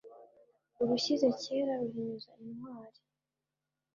[0.81, 2.99] Urushyize kera ruhinyuza intwari.